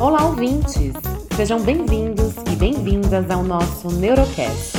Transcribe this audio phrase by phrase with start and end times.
[0.00, 0.92] Olá, ouvintes!
[1.36, 4.76] Sejam bem-vindos e bem-vindas ao nosso Neurocast,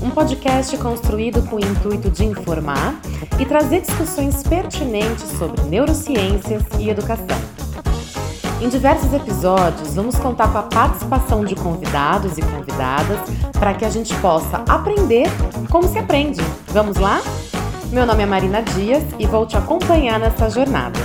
[0.00, 3.00] um podcast construído com o intuito de informar
[3.36, 7.51] e trazer discussões pertinentes sobre neurociências e educação.
[8.62, 13.18] Em diversos episódios, vamos contar com a participação de convidados e convidadas
[13.58, 15.26] para que a gente possa aprender
[15.68, 16.40] como se aprende.
[16.68, 17.20] Vamos lá?
[17.90, 20.96] Meu nome é Marina Dias e vou te acompanhar nessa jornada.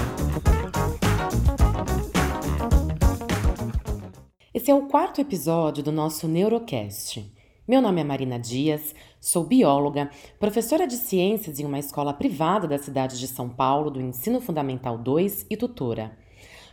[4.53, 7.25] Esse é o quarto episódio do nosso Neurocast.
[7.67, 12.77] Meu nome é Marina Dias, sou bióloga, professora de ciências em uma escola privada da
[12.77, 16.26] cidade de São Paulo, do Ensino Fundamental 2 e tutora.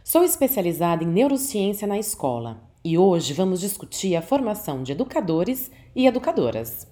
[0.07, 6.07] Sou especializada em neurociência na escola e hoje vamos discutir a formação de educadores e
[6.07, 6.87] educadoras.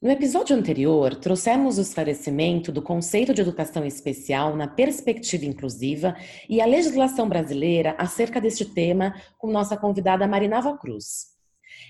[0.00, 6.16] No episódio anterior, trouxemos o esclarecimento do conceito de educação especial na perspectiva inclusiva
[6.48, 11.29] e a legislação brasileira acerca deste tema com nossa convidada Marinava Cruz.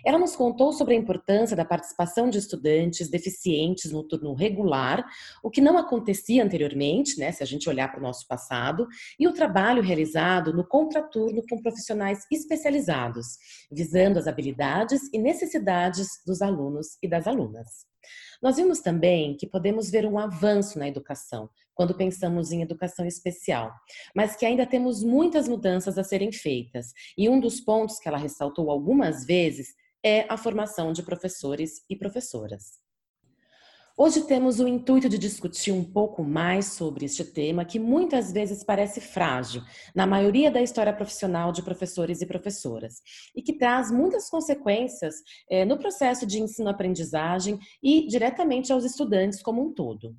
[0.04, 5.04] Ela nos contou sobre a importância da participação de estudantes deficientes no turno regular,
[5.42, 8.86] o que não acontecia anteriormente, né, se a gente olhar para o nosso passado,
[9.18, 13.38] e o trabalho realizado no contraturno com profissionais especializados,
[13.70, 17.90] visando as habilidades e necessidades dos alunos e das alunas.
[18.42, 23.72] Nós vimos também que podemos ver um avanço na educação quando pensamos em educação especial,
[24.14, 26.92] mas que ainda temos muitas mudanças a serem feitas.
[27.16, 31.96] E um dos pontos que ela ressaltou algumas vezes é a formação de professores e
[31.96, 32.80] professoras.
[34.02, 38.64] Hoje temos o intuito de discutir um pouco mais sobre este tema que muitas vezes
[38.64, 39.62] parece frágil
[39.94, 43.02] na maioria da história profissional de professores e professoras
[43.36, 45.16] e que traz muitas consequências
[45.50, 50.16] é, no processo de ensino-aprendizagem e diretamente aos estudantes como um todo.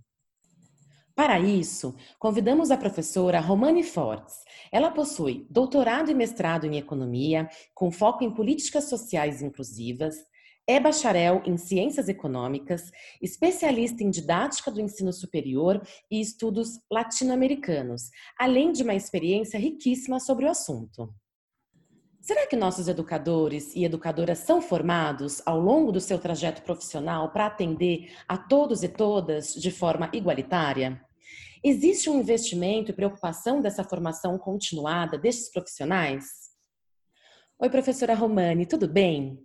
[1.16, 4.36] Para isso, convidamos a professora Romani Fortes.
[4.72, 10.16] Ela possui doutorado e mestrado em economia, com foco em políticas sociais inclusivas,
[10.68, 18.72] é bacharel em Ciências Econômicas, especialista em didática do ensino superior e estudos latino-americanos, além
[18.72, 21.14] de uma experiência riquíssima sobre o assunto.
[22.22, 27.48] Será que nossos educadores e educadoras são formados ao longo do seu trajeto profissional para
[27.48, 31.04] atender a todos e todas de forma igualitária?
[31.64, 36.52] Existe um investimento e preocupação dessa formação continuada destes profissionais?
[37.58, 39.44] Oi, professora Romani, tudo bem?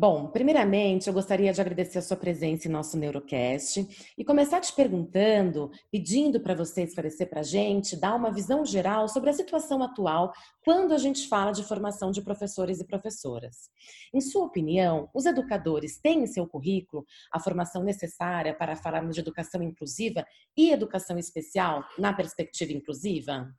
[0.00, 3.84] Bom, primeiramente, eu gostaria de agradecer a sua presença em nosso Neurocast
[4.16, 9.08] e começar te perguntando, pedindo para você esclarecer para a gente, dar uma visão geral
[9.08, 10.32] sobre a situação atual
[10.64, 13.70] quando a gente fala de formação de professores e professoras.
[14.14, 19.20] Em sua opinião, os educadores têm em seu currículo a formação necessária para falarmos de
[19.20, 20.24] educação inclusiva
[20.56, 23.52] e educação especial na perspectiva inclusiva?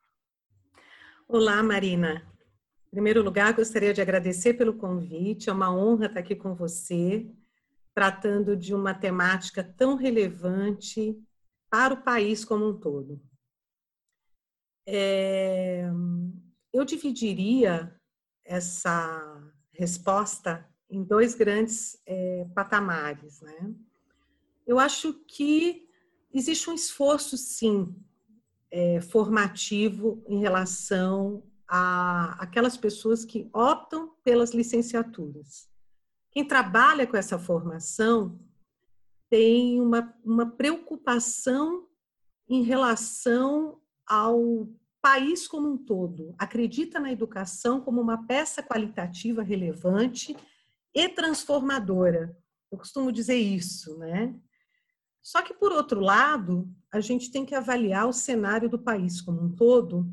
[1.28, 2.39] Olá, Marina.
[2.90, 5.48] Em primeiro lugar, gostaria de agradecer pelo convite.
[5.48, 7.30] É uma honra estar aqui com você,
[7.94, 11.16] tratando de uma temática tão relevante
[11.70, 13.22] para o país como um todo.
[14.88, 15.88] É,
[16.74, 17.96] eu dividiria
[18.44, 19.40] essa
[19.72, 23.40] resposta em dois grandes é, patamares.
[23.42, 23.72] Né?
[24.66, 25.88] Eu acho que
[26.34, 27.96] existe um esforço, sim,
[28.72, 35.70] é, formativo em relação a, aquelas pessoas que optam pelas licenciaturas.
[36.32, 38.40] Quem trabalha com essa formação
[39.30, 41.88] tem uma, uma preocupação
[42.50, 44.68] em relação ao
[45.00, 50.36] país como um todo, acredita na educação como uma peça qualitativa relevante
[50.94, 52.36] e transformadora.
[52.72, 54.36] Eu costumo dizer isso, né?
[55.22, 59.42] Só que, por outro lado, a gente tem que avaliar o cenário do país como
[59.42, 60.12] um todo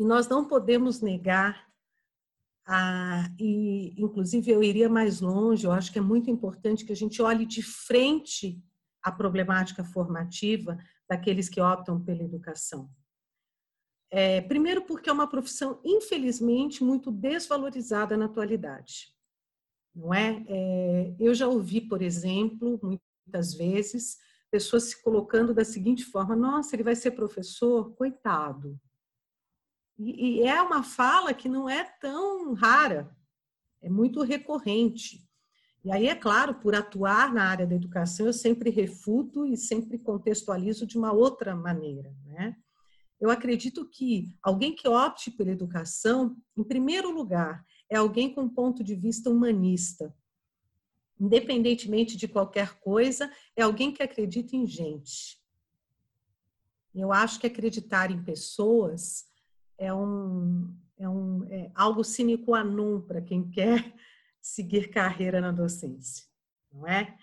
[0.00, 1.68] e nós não podemos negar,
[2.66, 6.96] a, e inclusive eu iria mais longe, eu acho que é muito importante que a
[6.96, 8.58] gente olhe de frente
[9.02, 12.90] à problemática formativa daqueles que optam pela educação.
[14.10, 19.14] É, primeiro, porque é uma profissão, infelizmente, muito desvalorizada na atualidade.
[19.94, 20.42] Não é?
[20.48, 21.14] é?
[21.20, 24.16] Eu já ouvi, por exemplo, muitas vezes,
[24.50, 27.94] pessoas se colocando da seguinte forma: nossa, ele vai ser professor?
[27.94, 28.80] Coitado.
[30.00, 33.14] E, e é uma fala que não é tão rara,
[33.82, 35.28] é muito recorrente.
[35.84, 39.98] E aí, é claro, por atuar na área da educação, eu sempre refuto e sempre
[39.98, 42.14] contextualizo de uma outra maneira.
[42.24, 42.56] Né?
[43.20, 48.48] Eu acredito que alguém que opte pela educação, em primeiro lugar, é alguém com um
[48.48, 50.14] ponto de vista humanista.
[51.18, 55.38] independentemente de qualquer coisa, é alguém que acredita em gente.
[56.94, 59.29] Eu acho que acreditar em pessoas
[59.80, 63.92] é um, é um é algo sine qua non para quem quer
[64.40, 66.26] seguir carreira na docência,
[66.70, 67.16] não é?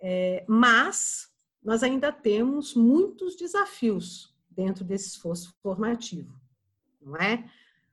[0.00, 0.44] é?
[0.48, 1.32] Mas
[1.62, 6.34] nós ainda temos muitos desafios dentro desse esforço formativo,
[7.00, 7.48] não é?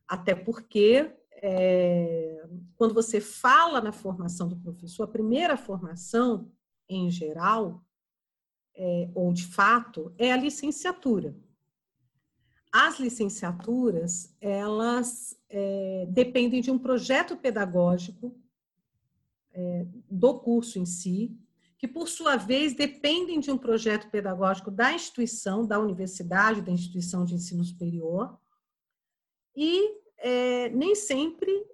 [0.08, 6.52] Até porque é, quando você fala na formação do professor, a primeira formação,
[6.90, 7.84] em geral,
[8.76, 11.36] é, ou de fato, é a licenciatura.
[12.72, 18.36] As licenciaturas, elas é, dependem de um projeto pedagógico
[19.54, 21.36] é, do curso em si,
[21.78, 27.24] que por sua vez dependem de um projeto pedagógico da instituição, da universidade, da instituição
[27.24, 28.38] de ensino superior,
[29.56, 31.66] e é, nem sempre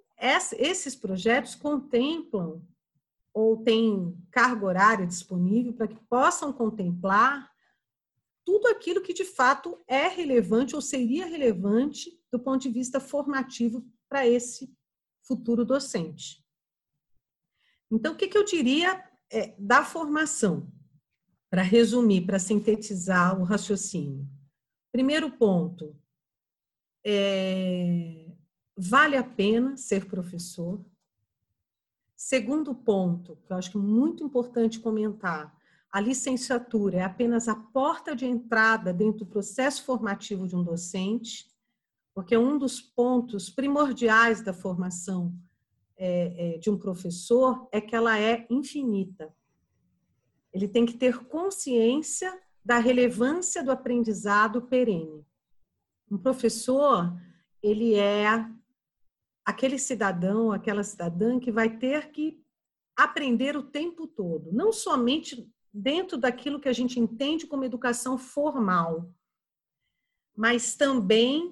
[0.58, 2.62] esses projetos contemplam
[3.32, 7.53] ou têm carga horária disponível para que possam contemplar
[8.44, 13.86] tudo aquilo que de fato é relevante ou seria relevante do ponto de vista formativo
[14.08, 14.72] para esse
[15.22, 16.44] futuro docente.
[17.90, 20.70] Então, o que, que eu diria é, da formação?
[21.50, 24.28] Para resumir, para sintetizar o raciocínio.
[24.90, 25.96] Primeiro ponto,
[27.04, 28.26] é,
[28.76, 30.84] vale a pena ser professor?
[32.16, 35.56] Segundo ponto, que eu acho que é muito importante comentar,
[35.94, 41.48] a licenciatura é apenas a porta de entrada dentro do processo formativo de um docente,
[42.12, 45.32] porque um dos pontos primordiais da formação
[45.96, 49.32] é, é, de um professor é que ela é infinita.
[50.52, 55.24] Ele tem que ter consciência da relevância do aprendizado perene.
[56.10, 57.16] Um professor,
[57.62, 58.44] ele é
[59.44, 62.42] aquele cidadão, aquela cidadã que vai ter que
[62.96, 69.12] aprender o tempo todo, não somente dentro daquilo que a gente entende como educação formal,
[70.36, 71.48] mas também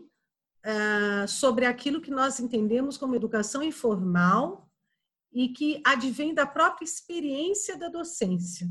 [0.65, 4.71] uh, sobre aquilo que nós entendemos como educação informal
[5.33, 8.69] e que advém da própria experiência da docência,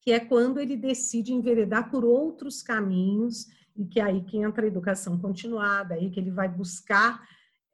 [0.00, 3.46] que é quando ele decide enveredar por outros caminhos
[3.76, 7.22] e que é aí que entra a educação continuada, aí que ele vai buscar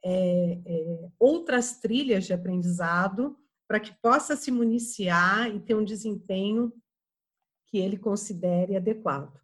[0.05, 3.37] é, é, outras trilhas de aprendizado
[3.69, 6.73] para que possa se municiar e ter um desempenho
[7.67, 9.41] que ele considere adequado.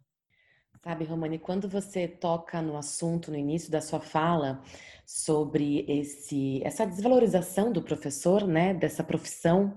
[0.83, 4.61] Sabe, Romani, quando você toca no assunto no início da sua fala
[5.05, 9.73] sobre esse, essa desvalorização do professor, né, dessa profissão,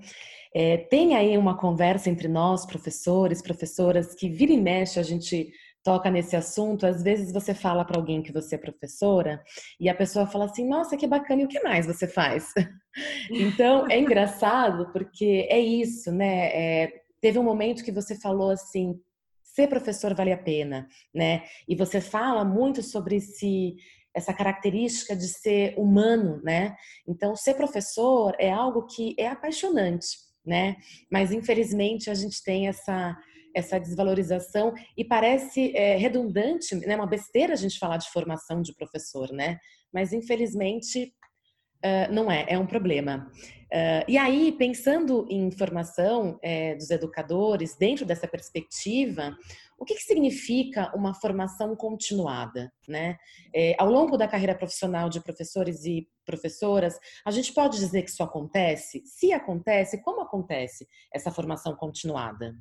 [0.52, 5.52] é, tem aí uma conversa entre nós, professores, professoras, que vira e mexe a gente
[5.86, 9.40] toca nesse assunto, às vezes você fala para alguém que você é professora
[9.78, 12.52] e a pessoa fala assim: "Nossa, que bacana, e o que mais você faz?".
[13.30, 16.48] então, é engraçado porque é isso, né?
[16.48, 19.00] É, teve um momento que você falou assim:
[19.44, 21.44] ser professor vale a pena, né?
[21.68, 23.76] E você fala muito sobre esse
[24.12, 26.74] essa característica de ser humano, né?
[27.06, 30.76] Então, ser professor é algo que é apaixonante, né?
[31.08, 33.16] Mas infelizmente a gente tem essa
[33.56, 36.94] essa desvalorização e parece é, redundante, né?
[36.94, 39.58] Uma besteira a gente falar de formação de professor, né?
[39.90, 41.14] Mas infelizmente
[41.84, 43.30] uh, não é, é um problema.
[43.66, 49.36] Uh, e aí, pensando em formação é, dos educadores, dentro dessa perspectiva,
[49.78, 52.72] o que, que significa uma formação continuada?
[52.86, 53.16] Né?
[53.54, 58.10] É, ao longo da carreira profissional de professores e professoras, a gente pode dizer que
[58.10, 59.02] isso acontece?
[59.04, 62.54] Se acontece, como acontece essa formação continuada?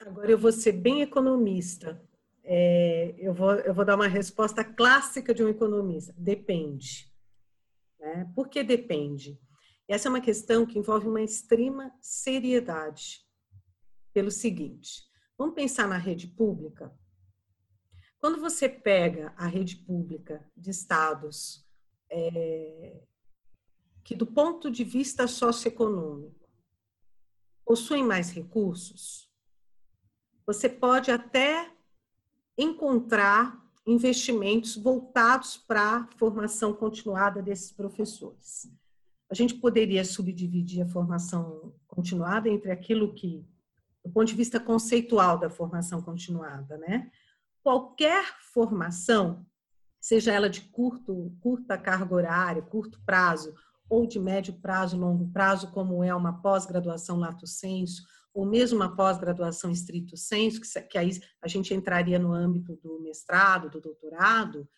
[0.00, 2.02] Agora eu vou ser bem economista.
[2.42, 6.14] É, eu, vou, eu vou dar uma resposta clássica de um economista.
[6.16, 7.12] Depende.
[7.98, 8.30] Né?
[8.34, 9.38] Por que depende?
[9.86, 13.26] Essa é uma questão que envolve uma extrema seriedade.
[14.12, 15.02] Pelo seguinte,
[15.36, 16.96] vamos pensar na rede pública.
[18.18, 21.66] Quando você pega a rede pública de estados
[22.10, 23.02] é,
[24.02, 26.48] que, do ponto de vista socioeconômico,
[27.64, 29.29] possuem mais recursos,
[30.52, 31.70] você pode até
[32.58, 38.68] encontrar investimentos voltados para a formação continuada desses professores.
[39.30, 43.46] A gente poderia subdividir a formação continuada entre aquilo que,
[44.04, 47.12] do ponto de vista conceitual da formação continuada, né?
[47.62, 49.46] Qualquer formação,
[50.00, 53.54] seja ela de curto, curta carga horária, curto prazo,
[53.88, 58.94] ou de médio prazo, longo prazo, como é uma pós-graduação lato sensu, ou mesmo uma
[58.94, 61.10] pós-graduação estrito senso, que aí
[61.42, 64.68] a gente entraria no âmbito do mestrado, do doutorado,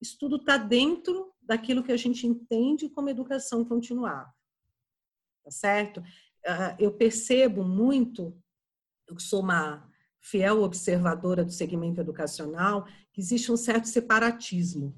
[0.00, 4.32] isso tudo está dentro daquilo que a gente entende como educação continuada.
[5.44, 6.02] Tá certo?
[6.46, 8.36] Ah, eu percebo muito,
[9.08, 9.88] eu sou uma
[10.20, 14.94] fiel observadora do segmento educacional, que existe um certo separatismo.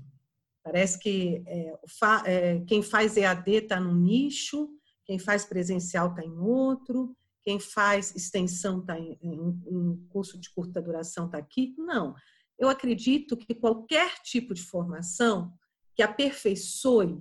[0.63, 1.79] Parece que é,
[2.27, 4.69] é, quem faz EAD está num nicho,
[5.05, 10.81] quem faz presencial está em outro, quem faz extensão está em, em curso de curta
[10.81, 11.75] duração está aqui.
[11.77, 12.15] Não.
[12.59, 15.53] Eu acredito que qualquer tipo de formação
[15.95, 17.21] que aperfeiçoe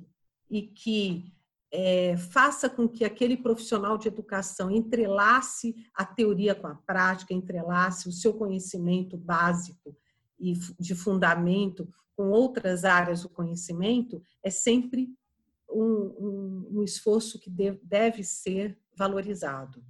[0.50, 1.34] e que
[1.72, 8.10] é, faça com que aquele profissional de educação entrelace a teoria com a prática, entrelace
[8.10, 9.98] o seu conhecimento básico
[10.40, 15.10] e de fundamento com outras áreas do conhecimento, é sempre
[15.70, 19.84] um, um, um esforço que deve, deve ser valorizado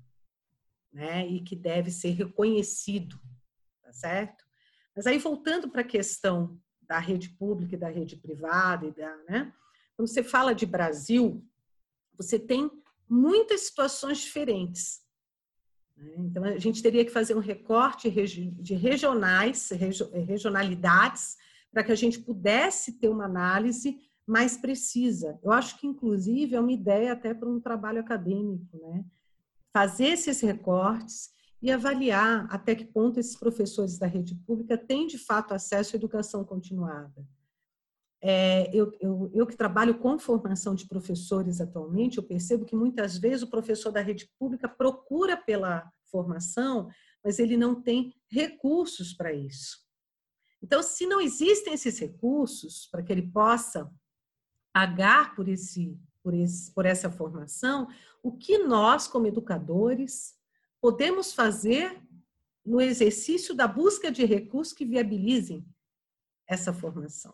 [0.91, 1.27] né?
[1.27, 3.19] e que deve ser reconhecido,
[3.81, 4.43] tá certo?
[4.95, 9.15] Mas aí, voltando para a questão da rede pública e da rede privada, e da,
[9.29, 9.53] né?
[9.95, 11.45] quando você fala de Brasil,
[12.17, 12.69] você tem
[13.07, 15.01] muitas situações diferentes.
[15.95, 16.13] Né?
[16.17, 21.38] Então, a gente teria que fazer um recorte de regionais, regionalidades,
[21.71, 25.39] para que a gente pudesse ter uma análise mais precisa.
[25.43, 29.05] Eu acho que, inclusive, é uma ideia até para um trabalho acadêmico, né?
[29.74, 31.30] Fazer esses recortes
[31.62, 35.98] e avaliar até que ponto esses professores da rede pública têm, de fato, acesso à
[35.98, 37.25] educação continuada.
[38.24, 43.18] É, eu, eu, eu, que trabalho com formação de professores atualmente, eu percebo que muitas
[43.18, 46.88] vezes o professor da rede pública procura pela formação,
[47.24, 49.78] mas ele não tem recursos para isso.
[50.62, 53.92] Então, se não existem esses recursos para que ele possa
[54.72, 57.88] pagar por, esse, por, esse, por essa formação,
[58.22, 60.36] o que nós, como educadores,
[60.80, 62.01] podemos fazer
[62.66, 65.66] no exercício da busca de recursos que viabilizem
[66.48, 67.34] essa formação?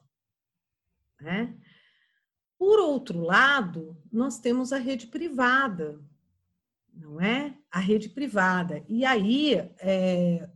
[1.19, 1.57] Né?
[2.57, 5.99] Por outro lado, nós temos a rede privada,
[6.93, 7.55] não é?
[7.69, 8.83] A rede privada.
[8.87, 10.49] E aí é,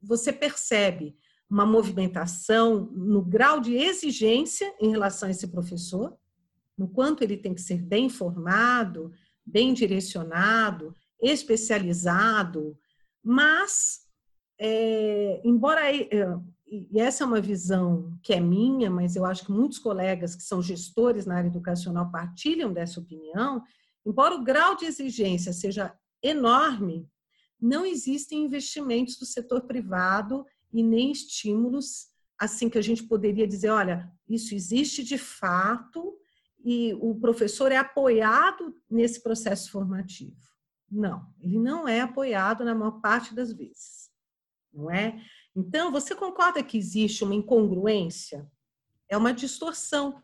[0.00, 6.16] você percebe uma movimentação no grau de exigência em relação a esse professor,
[6.78, 9.12] no quanto ele tem que ser bem formado,
[9.44, 12.78] bem direcionado, especializado,
[13.22, 14.00] mas,
[14.58, 16.08] é, embora é,
[16.70, 20.42] e essa é uma visão que é minha, mas eu acho que muitos colegas que
[20.42, 23.62] são gestores na área educacional partilham dessa opinião,
[24.04, 27.08] embora o grau de exigência seja enorme,
[27.60, 32.08] não existem investimentos do setor privado e nem estímulos
[32.38, 36.16] assim que a gente poderia dizer, olha, isso existe de fato
[36.64, 40.36] e o professor é apoiado nesse processo formativo.
[40.90, 44.10] Não, ele não é apoiado na maior parte das vezes,
[44.72, 45.22] não é?
[45.54, 48.50] Então, você concorda que existe uma incongruência?
[49.08, 50.22] É uma distorção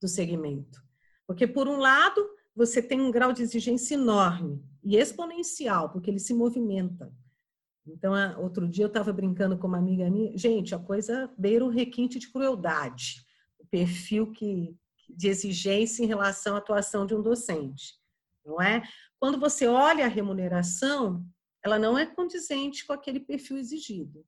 [0.00, 0.82] do segmento.
[1.26, 6.18] Porque, por um lado, você tem um grau de exigência enorme e exponencial, porque ele
[6.18, 7.12] se movimenta.
[7.86, 11.68] Então, outro dia eu estava brincando com uma amiga minha, gente, a coisa beira o
[11.68, 13.24] requinte de crueldade,
[13.58, 14.76] o perfil que,
[15.08, 17.94] de exigência em relação à atuação de um docente,
[18.44, 18.82] não é?
[19.18, 21.24] Quando você olha a remuneração,
[21.64, 24.24] ela não é condizente com aquele perfil exigido.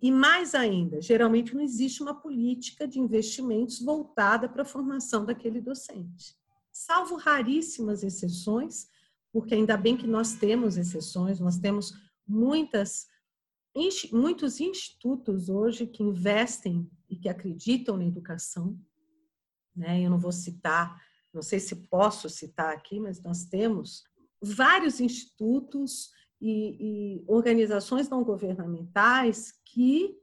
[0.00, 5.60] E mais ainda, geralmente não existe uma política de investimentos voltada para a formação daquele
[5.60, 6.36] docente.
[6.72, 8.86] Salvo raríssimas exceções,
[9.32, 11.92] porque ainda bem que nós temos exceções, nós temos
[12.26, 13.06] muitas
[14.12, 18.76] muitos institutos hoje que investem e que acreditam na educação,
[19.78, 20.02] né?
[20.02, 21.00] Eu não vou citar,
[21.32, 24.02] não sei se posso citar aqui, mas nós temos
[24.42, 30.16] vários institutos e, e organizações não governamentais que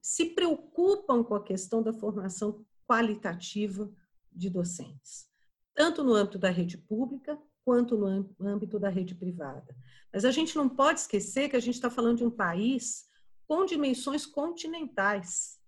[0.00, 3.90] se preocupam com a questão da formação qualitativa
[4.30, 5.28] de docentes,
[5.74, 9.76] tanto no âmbito da rede pública quanto no âmbito da rede privada.
[10.12, 13.06] Mas a gente não pode esquecer que a gente está falando de um país
[13.46, 15.60] com dimensões continentais,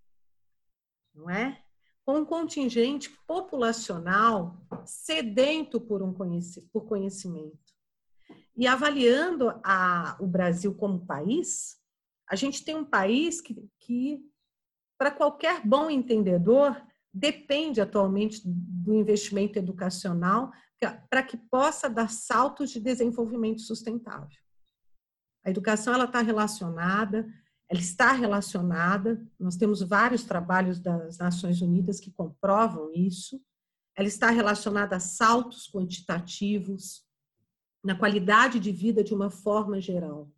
[1.14, 1.63] não é?
[2.04, 7.58] Com um contingente populacional sedento por um conhecimento.
[8.56, 11.78] E avaliando a, o Brasil como país,
[12.28, 14.22] a gente tem um país que, que
[14.98, 16.80] para qualquer bom entendedor,
[17.12, 20.52] depende atualmente do investimento educacional
[21.08, 24.38] para que possa dar saltos de desenvolvimento sustentável.
[25.44, 27.26] A educação ela está relacionada,
[27.68, 29.26] ela está relacionada.
[29.38, 33.40] Nós temos vários trabalhos das Nações Unidas que comprovam isso.
[33.96, 37.04] Ela está relacionada a saltos quantitativos,
[37.82, 40.30] na qualidade de vida de uma forma geral.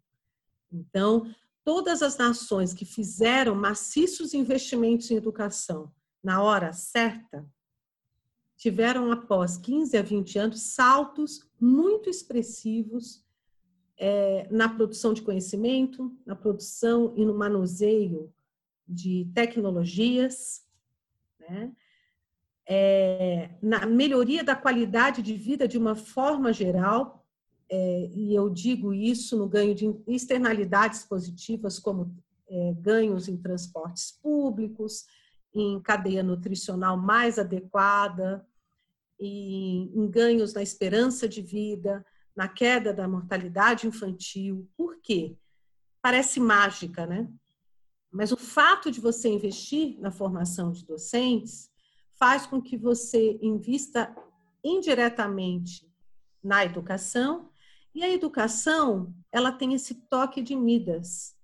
[0.70, 1.32] Então,
[1.64, 5.92] todas as nações que fizeram maciços investimentos em educação
[6.22, 7.48] na hora certa
[8.56, 13.25] tiveram, após 15 a 20 anos, saltos muito expressivos
[13.98, 18.32] é, na produção de conhecimento, na produção e no manuseio
[18.86, 20.64] de tecnologias,
[21.40, 21.72] né?
[22.68, 27.24] É, na melhoria da qualidade de vida de uma forma geral,
[27.70, 32.16] é, e eu digo isso no ganho de externalidades positivas, como
[32.48, 35.04] é, ganhos em transportes públicos,
[35.54, 38.44] em cadeia nutricional mais adequada,
[39.18, 42.04] e em ganhos na esperança de vida,
[42.36, 44.70] na queda da mortalidade infantil.
[44.76, 45.36] Por quê?
[46.02, 47.28] Parece mágica, né?
[48.12, 51.70] Mas o fato de você investir na formação de docentes
[52.18, 54.14] faz com que você invista
[54.62, 55.90] indiretamente
[56.42, 57.50] na educação
[57.94, 61.34] e a educação, ela tem esse toque de Midas.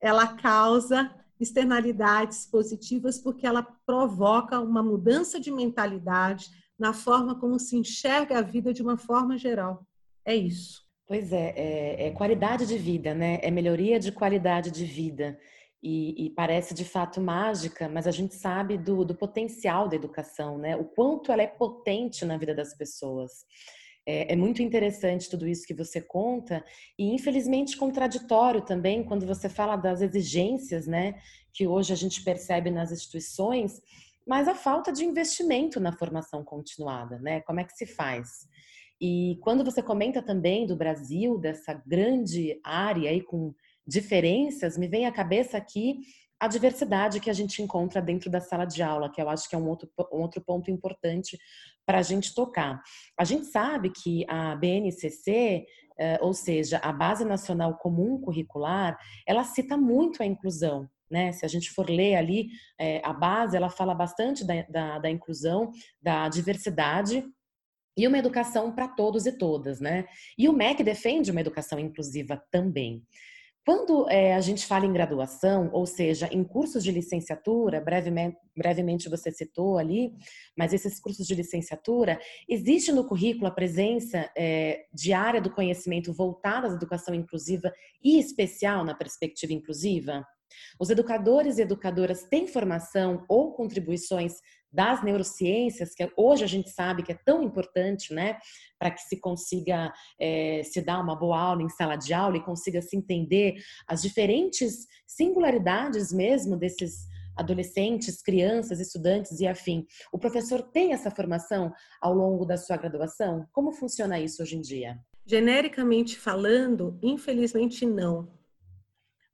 [0.00, 7.76] Ela causa externalidades positivas porque ela provoca uma mudança de mentalidade na forma como se
[7.76, 9.86] enxerga a vida de uma forma geral.
[10.24, 10.82] É isso.
[11.06, 13.40] Pois é, é, é qualidade de vida, né?
[13.42, 15.38] É melhoria de qualidade de vida.
[15.82, 20.58] E, e, parece de fato mágica, mas a gente sabe do, do potencial da educação,
[20.58, 20.76] né?
[20.76, 23.32] O quanto ela é potente na vida das pessoas.
[24.06, 26.64] É, é, muito interessante tudo isso que você conta
[26.98, 31.20] e infelizmente contraditório também quando você fala das exigências, né,
[31.52, 33.80] que hoje a gente percebe nas instituições,
[34.26, 37.40] mas a falta de investimento na formação continuada, né?
[37.42, 38.48] Como é que se faz?
[39.00, 43.54] E quando você comenta também do Brasil, dessa grande área aí com
[43.86, 46.00] diferenças, me vem à cabeça aqui
[46.38, 49.54] a diversidade que a gente encontra dentro da sala de aula, que eu acho que
[49.54, 51.38] é um outro, um outro ponto importante
[51.84, 52.80] para a gente tocar.
[53.18, 55.66] A gente sabe que a BNCC,
[55.98, 60.88] eh, ou seja, a Base Nacional Comum Curricular, ela cita muito a inclusão.
[61.10, 61.32] Né?
[61.32, 65.10] Se a gente for ler ali, eh, a base, ela fala bastante da, da, da
[65.10, 67.22] inclusão, da diversidade
[67.96, 70.06] e uma educação para todos e todas, né?
[70.38, 73.02] E o MEC defende uma educação inclusiva também.
[73.64, 79.08] Quando é, a gente fala em graduação, ou seja, em cursos de licenciatura, brevemente, brevemente
[79.08, 80.14] você citou ali,
[80.56, 86.12] mas esses cursos de licenciatura, existe no currículo a presença é, de área do conhecimento
[86.12, 87.70] voltada à educação inclusiva
[88.02, 90.24] e especial na perspectiva inclusiva?
[90.80, 94.34] Os educadores e educadoras têm formação ou contribuições
[94.72, 98.38] das neurociências, que hoje a gente sabe que é tão importante, né,
[98.78, 102.44] para que se consiga é, se dar uma boa aula em sala de aula e
[102.44, 103.56] consiga se entender
[103.86, 109.86] as diferentes singularidades mesmo desses adolescentes, crianças, estudantes e afim.
[110.12, 113.46] O professor tem essa formação ao longo da sua graduação?
[113.52, 114.98] Como funciona isso hoje em dia?
[115.24, 118.28] Genericamente falando, infelizmente não.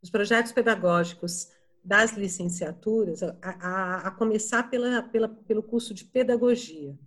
[0.03, 1.49] Os projetos pedagógicos
[1.87, 6.99] das licenciaturas, a, a, a começar pela, pela, pelo curso de pedagogia,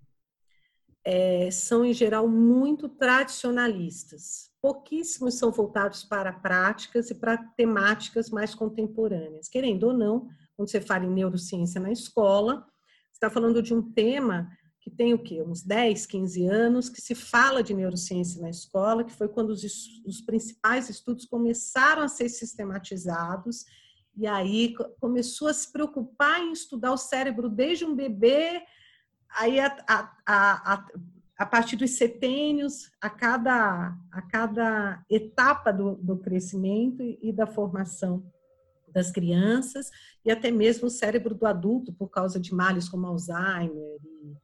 [1.03, 4.49] é, são em geral muito tradicionalistas.
[4.61, 9.49] Pouquíssimos são voltados para práticas e para temáticas mais contemporâneas.
[9.49, 12.65] Querendo ou não, quando você fala em neurociência na escola,
[13.11, 15.41] você está falando de um tema que tem o quê?
[15.41, 19.61] Uns 10, 15 anos que se fala de neurociência na escola, que foi quando os,
[20.05, 23.65] os principais estudos começaram a ser sistematizados
[24.19, 28.61] e aí começou a se preocupar em estudar o cérebro desde um bebê,
[29.29, 30.87] aí a, a, a,
[31.37, 38.29] a partir dos setênios, a cada, a cada etapa do, do crescimento e da formação
[38.89, 39.89] das crianças,
[40.25, 44.37] e até mesmo o cérebro do adulto, por causa de males como Alzheimer e,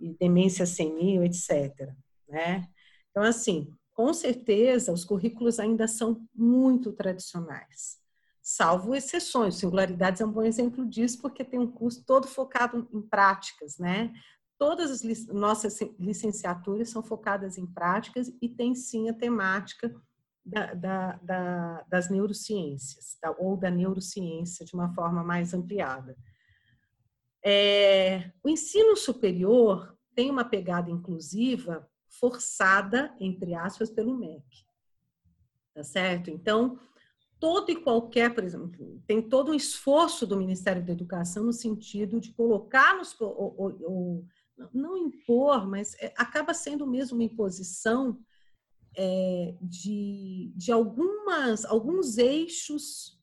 [0.00, 1.94] e demência senil, etc.
[2.28, 2.68] Né?
[3.10, 8.03] Então, assim, com certeza, os currículos ainda são muito tradicionais
[8.44, 9.54] salvo exceções.
[9.54, 14.12] Singularidades é um bom exemplo disso, porque tem um curso todo focado em práticas, né?
[14.58, 19.90] Todas as nossas licenciaturas são focadas em práticas e tem sim a temática
[20.44, 26.14] da, da, da, das neurociências, ou da neurociência de uma forma mais ampliada.
[27.42, 34.44] É, o ensino superior tem uma pegada inclusiva forçada, entre aspas, pelo MEC.
[35.74, 36.30] Tá certo?
[36.30, 36.78] Então,
[37.44, 42.18] todo e qualquer, por exemplo, tem todo um esforço do Ministério da Educação no sentido
[42.18, 44.26] de colocar nos, ou, ou, ou,
[44.72, 48.18] não impor, mas é, acaba sendo mesmo uma imposição
[48.96, 53.20] é, de, de algumas, alguns eixos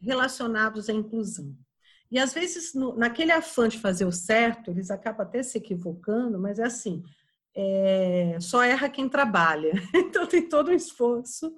[0.00, 1.52] relacionados à inclusão.
[2.08, 6.38] E às vezes, no, naquele afã de fazer o certo, eles acabam até se equivocando,
[6.38, 7.02] mas é assim,
[7.52, 9.72] é, só erra quem trabalha.
[9.92, 11.52] Então tem todo um esforço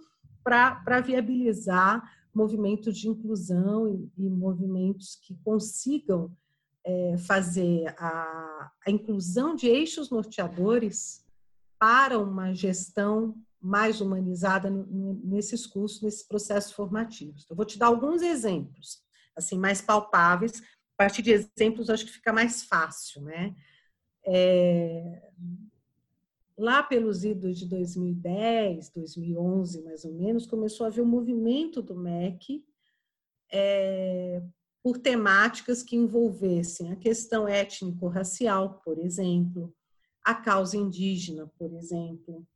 [0.49, 2.03] para viabilizar
[2.35, 6.35] movimentos de inclusão e, e, movimentos que consigam
[6.83, 11.23] é, fazer a, a inclusão de eixos norteadores
[11.79, 17.45] para uma gestão mais humanizada nesses cursos, nesses processos formativos.
[17.51, 19.03] Eu vou te dar alguns exemplos,
[19.37, 20.61] assim, mais palpáveis.
[20.61, 23.55] A partir de exemplos, acho que fica mais fácil, né?
[24.25, 25.31] É,
[26.59, 31.95] lá pelos idos de 2010, 2011, mais ou menos, começou a haver um movimento do
[31.95, 32.65] MEC
[33.51, 34.43] é,
[34.83, 39.73] por temáticas que envolvessem a questão étnico-racial, por exemplo,
[40.25, 42.47] a causa indígena, por exemplo,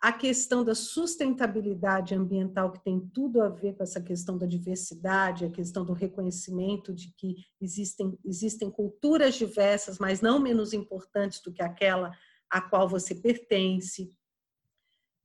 [0.00, 5.46] a questão da sustentabilidade ambiental, que tem tudo a ver com essa questão da diversidade,
[5.46, 11.52] a questão do reconhecimento de que existem, existem culturas diversas, mas não menos importantes do
[11.52, 12.12] que aquela
[12.50, 14.12] a qual você pertence.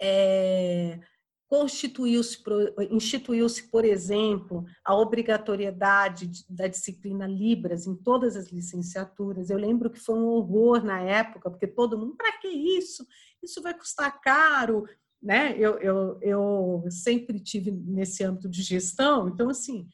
[0.01, 0.99] É,
[1.49, 2.43] Constituiu-se,
[2.91, 9.49] instituiu-se, por exemplo, a obrigatoriedade da disciplina Libras em todas as licenciaturas.
[9.49, 13.03] Eu lembro que foi um horror na época, porque todo mundo, para que isso?
[13.41, 14.85] Isso vai custar caro,
[15.19, 15.55] né?
[15.57, 19.87] Eu, eu, eu sempre tive nesse âmbito de gestão, então, assim,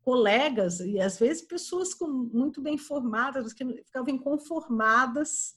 [0.00, 5.54] colegas e às vezes pessoas com, muito bem formadas que ficavam inconformadas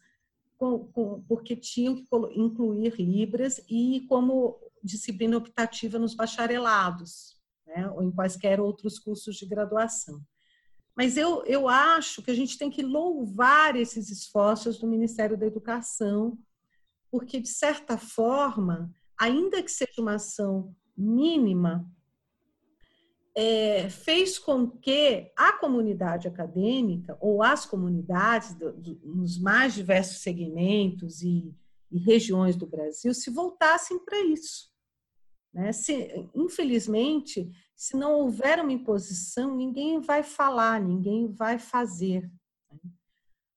[0.59, 8.03] com, com, porque tinham que incluir Libras e como disciplina optativa nos bacharelados, né, ou
[8.03, 10.21] em quaisquer outros cursos de graduação.
[10.95, 15.45] Mas eu, eu acho que a gente tem que louvar esses esforços do Ministério da
[15.45, 16.37] Educação,
[17.09, 21.89] porque, de certa forma, ainda que seja uma ação mínima,
[23.35, 30.21] é, fez com que a comunidade acadêmica, ou as comunidades do, do, nos mais diversos
[30.21, 31.55] segmentos e,
[31.91, 34.69] e regiões do Brasil, se voltassem para isso.
[35.53, 35.71] Né?
[35.71, 42.29] Se, infelizmente, se não houver uma imposição, ninguém vai falar, ninguém vai fazer.
[42.71, 42.79] Né?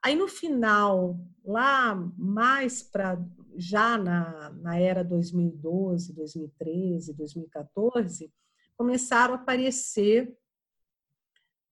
[0.04, 3.20] Aí no final, lá mais para
[3.56, 8.32] já na, na era 2012, 2013, 2014,
[8.76, 10.36] começaram a aparecer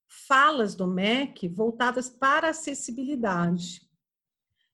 [0.06, 3.88] falas do MEC voltadas para acessibilidade.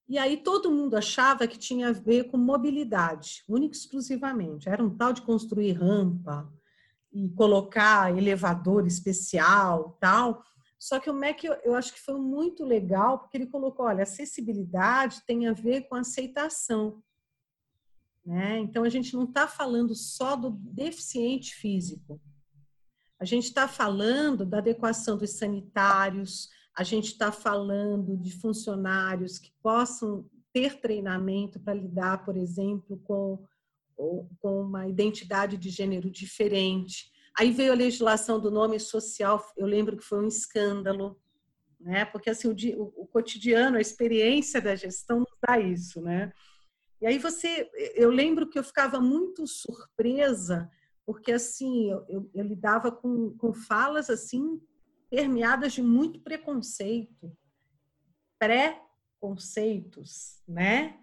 [0.08, 4.68] E aí todo mundo achava que tinha a ver com mobilidade, única e exclusivamente.
[4.68, 6.50] Era um tal de construir rampa
[7.12, 10.44] e colocar elevador especial, tal.
[10.78, 15.24] Só que o MEC eu acho que foi muito legal, porque ele colocou, olha, acessibilidade
[15.26, 17.02] tem a ver com aceitação.
[18.26, 18.58] Né?
[18.58, 22.20] Então a gente não está falando só do deficiente físico.
[23.20, 29.52] A gente está falando da adequação dos sanitários, a gente está falando de funcionários que
[29.62, 33.46] possam ter treinamento para lidar, por exemplo, com,
[33.94, 37.12] com uma identidade de gênero diferente.
[37.38, 41.16] Aí veio a legislação do nome social, eu lembro que foi um escândalo,
[41.78, 42.04] né?
[42.04, 46.32] Porque assim o, o cotidiano, a experiência da gestão nos dá isso, né?
[47.00, 50.70] E aí você, eu lembro que eu ficava muito surpresa,
[51.04, 54.60] porque assim eu, eu, eu lidava com, com falas assim
[55.10, 57.36] permeadas de muito preconceito,
[58.38, 60.98] pré-conceitos, né?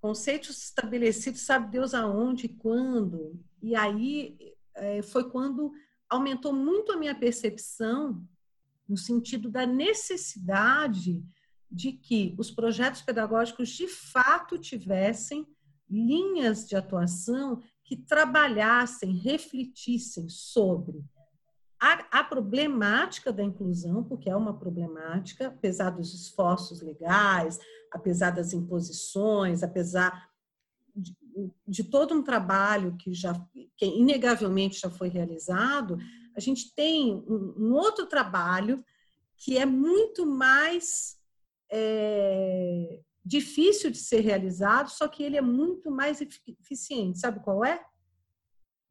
[0.00, 3.40] Conceitos estabelecidos, sabe Deus aonde e quando.
[3.62, 4.36] E aí
[4.74, 5.72] é, foi quando
[6.08, 8.22] aumentou muito a minha percepção
[8.88, 11.22] no sentido da necessidade
[11.70, 15.46] de que os projetos pedagógicos de fato tivessem
[15.88, 21.02] linhas de atuação que trabalhassem, refletissem sobre
[21.80, 27.58] a, a, problemática da inclusão, porque é uma problemática, apesar dos esforços legais,
[27.92, 30.28] apesar das imposições, apesar
[30.94, 31.16] de,
[31.66, 33.32] de todo um trabalho que já,
[33.76, 35.98] que inegavelmente já foi realizado,
[36.36, 38.84] a gente tem um, um outro trabalho
[39.36, 41.17] que é muito mais
[41.70, 47.18] é, difícil de ser realizado, só que ele é muito mais eficiente.
[47.18, 47.84] Sabe qual é?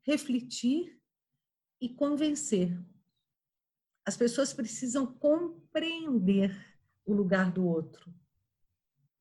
[0.04, 1.00] Refletir
[1.82, 2.78] e convencer.
[4.06, 6.56] As pessoas precisam compreender
[7.06, 8.14] o lugar do outro.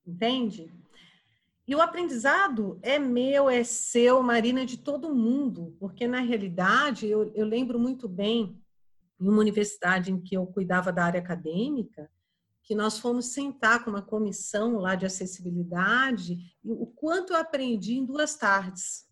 [0.07, 0.73] Entende?
[1.67, 7.09] E o aprendizado é meu, é seu, Marina, é de todo mundo, porque na realidade
[7.09, 8.63] eu, eu lembro muito bem,
[9.19, 12.09] em uma universidade em que eu cuidava da área acadêmica,
[12.67, 17.95] que nós fomos sentar com uma comissão lá de acessibilidade e o quanto eu aprendi
[17.95, 19.07] em duas tardes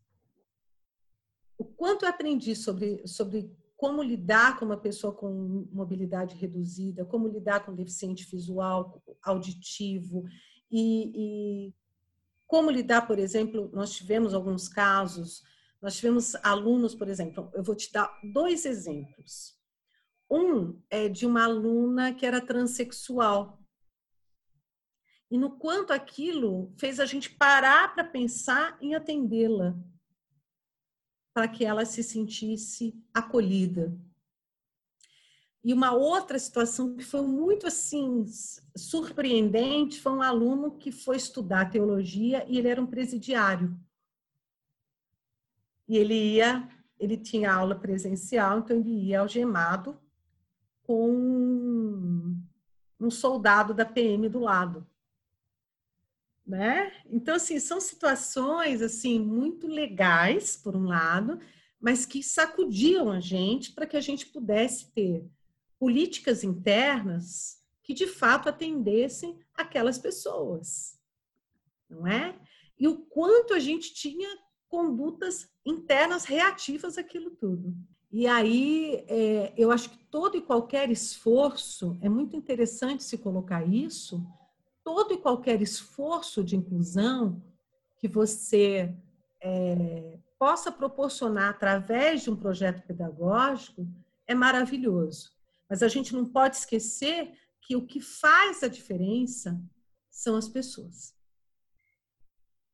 [1.59, 7.29] o quanto eu aprendi sobre, sobre como lidar com uma pessoa com mobilidade reduzida, como
[7.29, 10.25] lidar com deficiente visual, auditivo
[10.71, 11.75] e, e
[12.47, 15.43] como lidar, por exemplo, nós tivemos alguns casos,
[15.81, 19.57] nós tivemos alunos, por exemplo, eu vou te dar dois exemplos.
[20.31, 23.63] Um é de uma aluna que era transexual.
[25.31, 29.77] E no quanto aquilo fez a gente parar para pensar em atendê-la,
[31.35, 33.93] para que ela se sentisse acolhida.
[35.65, 38.25] E uma outra situação que foi muito assim
[38.77, 43.75] surpreendente foi um aluno que foi estudar teologia e ele era um presidiário.
[45.89, 49.99] E ele ia, ele tinha aula presencial, então ele ia algemado
[50.85, 52.37] com
[53.01, 54.87] um soldado da PM do lado.
[56.47, 56.93] Né?
[57.07, 61.41] Então assim, são situações assim muito legais por um lado,
[61.81, 65.27] mas que sacudiam a gente para que a gente pudesse ter
[65.79, 70.99] políticas internas que de fato atendessem aquelas pessoas,
[71.89, 72.39] não é?
[72.79, 77.75] E o quanto a gente tinha condutas internas reativas àquilo tudo.
[78.17, 83.67] E aí, é, eu acho que todo e qualquer esforço, é muito interessante se colocar
[83.67, 84.25] isso,
[84.85, 87.43] todo e qualquer esforço de inclusão
[87.99, 88.95] que você
[89.41, 93.85] é, possa proporcionar através de um projeto pedagógico
[94.29, 95.33] é maravilhoso.
[95.69, 99.61] Mas a gente não pode esquecer que o que faz a diferença
[100.09, 101.17] são as pessoas.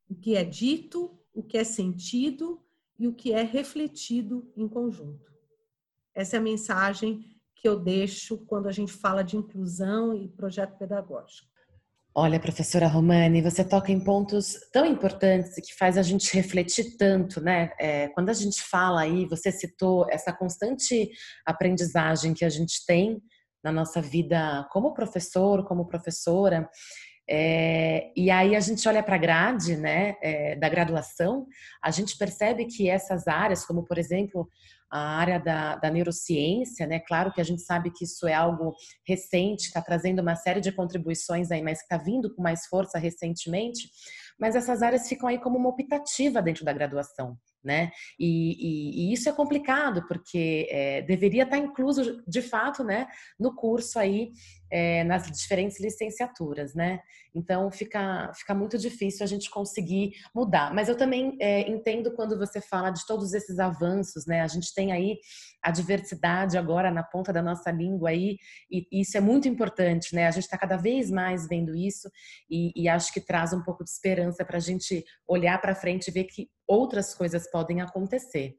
[0.07, 2.63] O que é dito, o que é sentido
[3.01, 5.33] e o que é refletido em conjunto.
[6.15, 7.25] Essa é a mensagem
[7.57, 11.49] que eu deixo quando a gente fala de inclusão e projeto pedagógico.
[12.15, 17.41] Olha, professora Romani, você toca em pontos tão importantes que faz a gente refletir tanto,
[17.41, 17.71] né?
[17.79, 21.11] É, quando a gente fala aí, você citou essa constante
[21.47, 23.23] aprendizagem que a gente tem
[23.63, 26.69] na nossa vida como professor, como professora,
[27.33, 31.47] é, e aí a gente olha para a grade né, é, da graduação,
[31.81, 34.49] a gente percebe que essas áreas, como por exemplo
[34.91, 36.99] a área da, da neurociência, né?
[36.99, 38.75] Claro que a gente sabe que isso é algo
[39.07, 42.99] recente, está trazendo uma série de contribuições aí, mas que está vindo com mais força
[42.99, 43.89] recentemente.
[44.37, 47.91] Mas essas áreas ficam aí como uma optativa dentro da graduação né?
[48.19, 53.07] E, e, e, isso é complicado porque é, deveria estar incluso de fato, né,
[53.39, 54.33] no curso aí
[54.71, 57.01] é, nas diferentes licenciaturas, né?
[57.35, 60.73] Então fica fica muito difícil a gente conseguir mudar.
[60.73, 64.41] Mas eu também é, entendo quando você fala de todos esses avanços, né?
[64.43, 65.19] A gente tem aí
[65.63, 68.37] a diversidade agora na ponta da nossa língua aí
[68.71, 70.27] e, e isso é muito importante, né?
[70.27, 72.09] A gente está cada vez mais vendo isso
[72.49, 76.13] e acho que traz um pouco de esperança para a gente olhar para frente e
[76.13, 78.55] ver que outras coisas podem acontecer.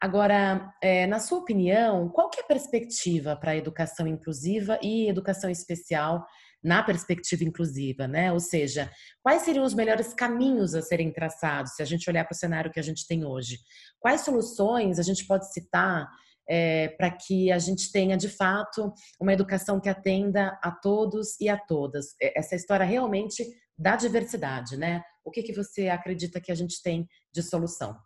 [0.00, 5.08] Agora, é, na sua opinião, qual que é a perspectiva para a educação inclusiva e
[5.08, 6.26] educação especial
[6.62, 8.32] na perspectiva inclusiva, né?
[8.32, 8.90] Ou seja,
[9.22, 12.70] quais seriam os melhores caminhos a serem traçados se a gente olhar para o cenário
[12.70, 13.58] que a gente tem hoje?
[13.98, 16.06] Quais soluções a gente pode citar
[16.48, 21.48] é, para que a gente tenha de fato uma educação que atenda a todos e
[21.48, 22.14] a todas?
[22.20, 23.44] Essa história realmente
[23.78, 25.02] da diversidade, né?
[25.24, 27.98] O que, que você acredita que a gente tem de solução?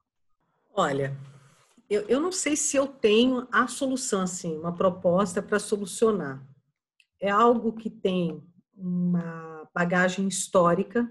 [0.73, 1.17] Olha,
[1.89, 6.47] eu, eu não sei se eu tenho a solução, assim, uma proposta para solucionar.
[7.21, 8.43] É algo que tem
[8.77, 11.11] uma bagagem histórica.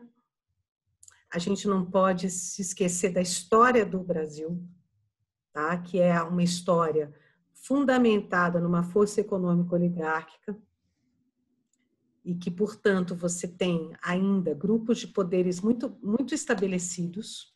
[1.31, 4.61] A gente não pode se esquecer da história do Brasil,
[5.59, 5.77] tá?
[5.77, 7.13] que é uma história
[7.53, 10.57] fundamentada numa força econômica oligárquica,
[12.23, 17.55] e que, portanto, você tem ainda grupos de poderes muito, muito estabelecidos.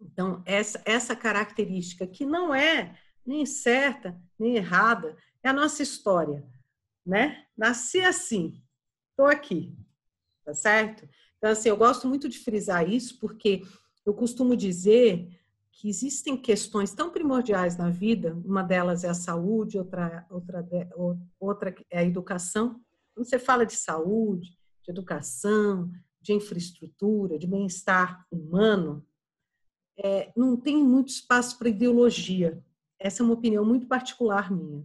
[0.00, 6.46] Então, essa, essa característica, que não é nem certa, nem errada, é a nossa história,
[7.04, 7.44] né?
[7.56, 8.62] Nasci assim,
[9.10, 9.76] estou aqui,
[10.44, 11.08] tá certo?
[11.36, 13.62] Então, assim, eu gosto muito de frisar isso, porque
[14.06, 15.28] eu costumo dizer
[15.76, 20.66] que existem questões tão primordiais na vida, uma delas é a saúde, outra, outra,
[21.38, 22.80] outra é a educação,
[23.14, 29.06] quando você fala de saúde, de educação, de infraestrutura, de bem-estar humano,
[29.96, 32.62] é, não tem muito espaço para ideologia.
[32.98, 34.84] Essa é uma opinião muito particular minha.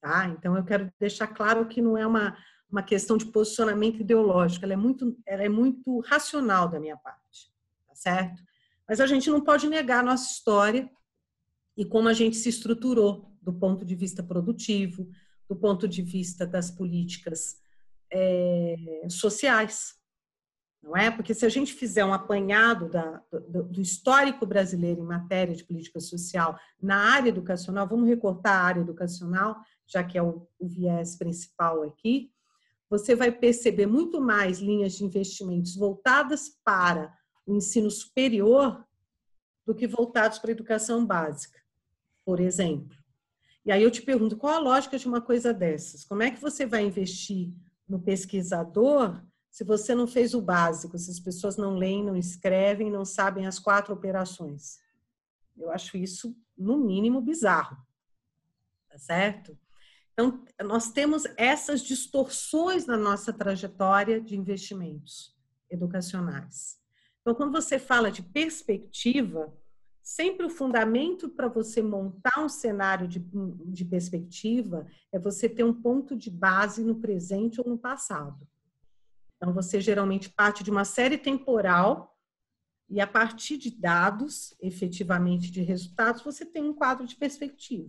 [0.00, 0.26] Tá?
[0.28, 2.36] Então, eu quero deixar claro que não é uma,
[2.70, 7.52] uma questão de posicionamento ideológico, ela é, muito, ela é muito racional da minha parte,
[7.86, 8.42] tá certo?
[8.90, 10.90] Mas a gente não pode negar a nossa história
[11.76, 15.08] e como a gente se estruturou do ponto de vista produtivo,
[15.48, 17.54] do ponto de vista das políticas
[18.12, 19.94] é, sociais,
[20.82, 21.08] não é?
[21.08, 25.62] Porque se a gente fizer um apanhado da, do, do, histórico brasileiro em matéria de
[25.62, 30.66] política social na área educacional, vamos recortar a área educacional, já que é o, o
[30.66, 32.32] viés principal aqui,
[32.88, 38.86] você vai perceber muito mais linhas de investimentos voltadas para ensino superior
[39.66, 41.60] do que voltados para a educação básica,
[42.24, 42.96] por exemplo.
[43.64, 46.04] E aí eu te pergunto, qual a lógica de uma coisa dessas?
[46.04, 47.52] Como é que você vai investir
[47.88, 52.90] no pesquisador se você não fez o básico, se as pessoas não leem, não escrevem,
[52.90, 54.78] não sabem as quatro operações?
[55.56, 57.76] Eu acho isso, no mínimo, bizarro.
[58.88, 59.58] Tá certo?
[60.12, 65.36] Então, nós temos essas distorções na nossa trajetória de investimentos
[65.70, 66.79] educacionais.
[67.20, 69.52] Então, quando você fala de perspectiva,
[70.02, 75.74] sempre o fundamento para você montar um cenário de, de perspectiva é você ter um
[75.74, 78.46] ponto de base no presente ou no passado.
[79.36, 82.18] Então, você geralmente parte de uma série temporal
[82.88, 87.88] e a partir de dados, efetivamente de resultados, você tem um quadro de perspectiva.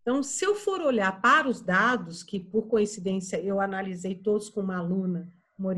[0.00, 4.60] Então, se eu for olhar para os dados, que por coincidência eu analisei todos com
[4.60, 5.68] uma aluna, uma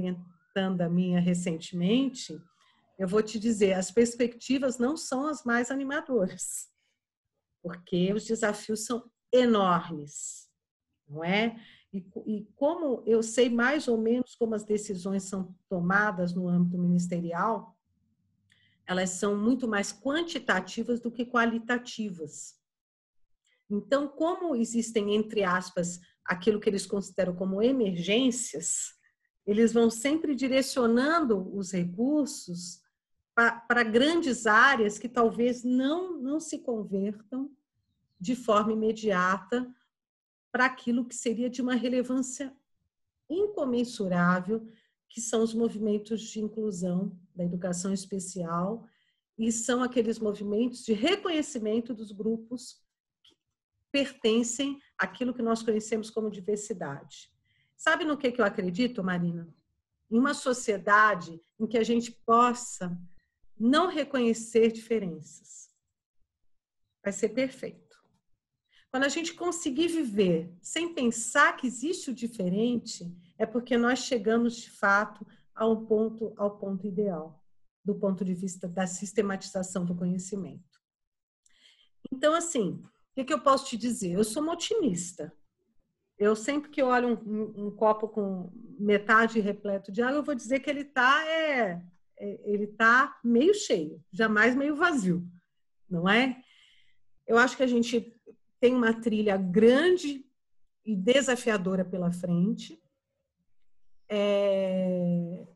[0.52, 2.40] orientanda minha recentemente,
[2.98, 6.70] eu vou te dizer, as perspectivas não são as mais animadoras,
[7.62, 10.48] porque os desafios são enormes,
[11.08, 11.58] não é?
[11.92, 16.78] E, e, como eu sei mais ou menos como as decisões são tomadas no âmbito
[16.78, 17.76] ministerial,
[18.86, 22.58] elas são muito mais quantitativas do que qualitativas.
[23.70, 28.94] Então, como existem, entre aspas, aquilo que eles consideram como emergências,
[29.46, 32.80] eles vão sempre direcionando os recursos
[33.34, 37.50] para grandes áreas que talvez não, não se convertam
[38.20, 39.68] de forma imediata
[40.52, 42.54] para aquilo que seria de uma relevância
[43.28, 44.68] incomensurável,
[45.08, 48.86] que são os movimentos de inclusão da educação especial
[49.38, 52.80] e são aqueles movimentos de reconhecimento dos grupos
[53.22, 53.34] que
[53.90, 57.31] pertencem àquilo que nós conhecemos como diversidade.
[57.82, 59.52] Sabe no que, que eu acredito, Marina?
[60.08, 62.96] Em uma sociedade em que a gente possa
[63.58, 65.68] não reconhecer diferenças.
[67.02, 68.00] Vai ser perfeito.
[68.88, 74.54] Quando a gente conseguir viver sem pensar que existe o diferente, é porque nós chegamos
[74.58, 77.44] de fato ao ponto, ao ponto ideal,
[77.84, 80.80] do ponto de vista da sistematização do conhecimento.
[82.12, 82.80] Então, assim,
[83.16, 84.12] o que, eu posso te dizer?
[84.12, 85.36] Eu sou uma otimista.
[86.18, 90.60] Eu sempre que olho um, um, copo com metade repleto de água, eu vou dizer
[90.60, 91.82] que ele está é,
[92.18, 95.26] é, ele tá meio cheio, jamais meio vazio,
[95.88, 96.40] não é?
[97.26, 98.14] Eu acho que a gente
[98.60, 100.24] tem uma trilha grande
[100.84, 102.80] e desafiadora pela frente.
[104.08, 105.46] É,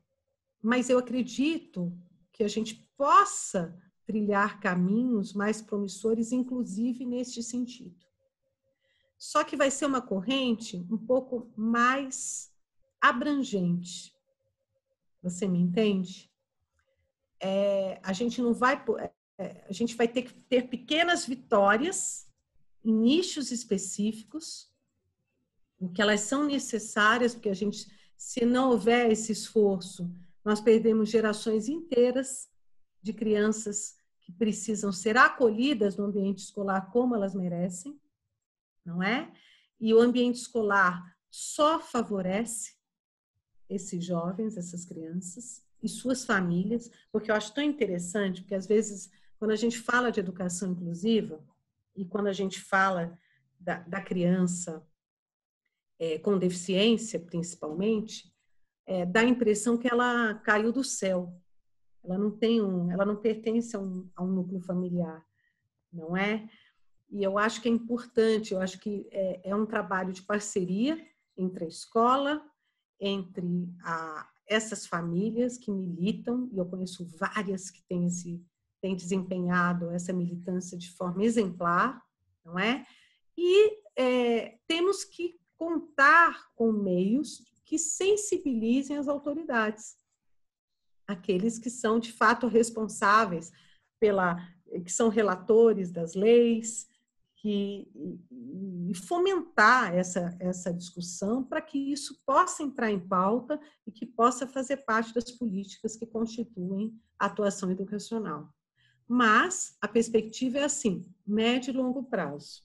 [0.62, 1.92] mas eu acredito
[2.32, 8.05] que a gente possa trilhar caminhos mais promissores, inclusive neste sentido.
[9.18, 12.52] Só que vai ser uma corrente um pouco mais
[13.00, 14.14] abrangente.
[15.22, 16.30] Você me entende?
[17.40, 18.82] É, a gente não vai,
[19.38, 22.26] é, a gente vai ter que ter pequenas vitórias
[22.84, 24.70] em nichos específicos,
[25.78, 30.10] porque elas são necessárias, porque a gente, se não houver esse esforço,
[30.44, 32.48] nós perdemos gerações inteiras
[33.02, 38.00] de crianças que precisam ser acolhidas no ambiente escolar como elas merecem,
[38.86, 39.32] não é?
[39.80, 42.74] E o ambiente escolar só favorece
[43.68, 49.10] esses jovens, essas crianças e suas famílias, porque eu acho tão interessante, porque às vezes,
[49.38, 51.44] quando a gente fala de educação inclusiva,
[51.94, 53.18] e quando a gente fala
[53.58, 54.86] da, da criança
[55.98, 58.32] é, com deficiência, principalmente,
[58.86, 61.34] é, dá a impressão que ela caiu do céu.
[62.04, 65.24] Ela não tem um, ela não pertence a um, a um núcleo familiar,
[65.92, 66.48] não é?
[67.10, 70.98] E eu acho que é importante, eu acho que é, é um trabalho de parceria
[71.36, 72.42] entre a escola,
[72.98, 78.44] entre a, essas famílias que militam, e eu conheço várias que têm esse,
[78.80, 82.02] tem desempenhado essa militância de forma exemplar,
[82.44, 82.86] não é?
[83.36, 89.96] E é, temos que contar com meios que sensibilizem as autoridades,
[91.06, 93.52] aqueles que são de fato responsáveis
[93.98, 94.36] pela,
[94.84, 96.88] que são relatores das leis,
[97.46, 97.88] que
[98.88, 104.48] e fomentar essa essa discussão para que isso possa entrar em pauta e que possa
[104.48, 108.52] fazer parte das políticas que constituem a atuação educacional.
[109.06, 112.64] Mas a perspectiva é assim, médio e longo prazo.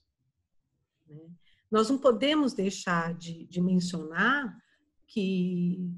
[1.06, 1.30] Né?
[1.70, 4.58] Nós não podemos deixar de, de mencionar
[5.06, 5.88] que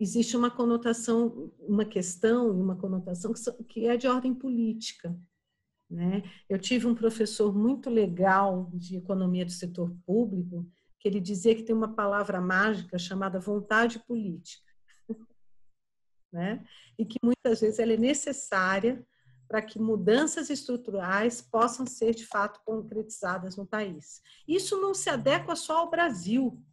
[0.00, 3.34] existe uma conotação, uma questão, uma conotação
[3.68, 5.14] que é de ordem política.
[5.92, 6.22] Né?
[6.48, 10.66] Eu tive um professor muito legal de economia do setor público
[10.98, 14.72] que ele dizia que tem uma palavra mágica chamada vontade política,
[16.32, 16.64] né?
[16.98, 19.06] E que muitas vezes ela é necessária
[19.46, 24.22] para que mudanças estruturais possam ser de fato concretizadas no país.
[24.48, 26.64] Isso não se adequa só ao Brasil.